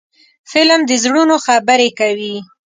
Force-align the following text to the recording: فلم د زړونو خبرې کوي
فلم 0.51 0.81
د 0.89 0.91
زړونو 1.03 1.35
خبرې 1.45 1.89
کوي 1.99 2.35